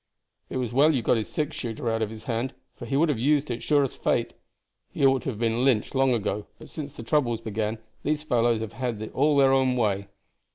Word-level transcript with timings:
It 0.49 0.57
was 0.57 0.73
well 0.73 0.95
you 0.95 1.03
got 1.03 1.17
his 1.17 1.29
six 1.29 1.55
shooter 1.55 1.87
out 1.91 2.01
of 2.01 2.09
his 2.09 2.23
hand, 2.23 2.55
for 2.73 2.87
he 2.87 2.97
would 2.97 3.09
have 3.09 3.19
used 3.19 3.51
it 3.51 3.57
as 3.57 3.63
sure 3.63 3.83
as 3.83 3.95
fate. 3.95 4.33
He 4.89 5.05
ought 5.05 5.21
to 5.21 5.29
have 5.29 5.37
been 5.37 5.63
lynched 5.63 5.93
long 5.93 6.11
ago, 6.11 6.47
but 6.57 6.69
since 6.69 6.95
the 6.95 7.03
troubles 7.03 7.39
began 7.39 7.77
these 8.01 8.23
fellows 8.23 8.61
have 8.61 8.73
had 8.73 9.11
all 9.13 9.37
their 9.37 9.53
own 9.53 9.75
way. 9.75 10.07